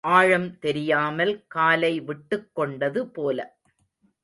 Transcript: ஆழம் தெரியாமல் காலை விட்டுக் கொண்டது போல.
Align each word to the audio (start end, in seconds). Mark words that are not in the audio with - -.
ஆழம் 0.01 0.59
தெரியாமல் 0.59 1.43
காலை 1.47 1.99
விட்டுக் 2.01 2.49
கொண்டது 2.53 3.07
போல. 3.07 3.57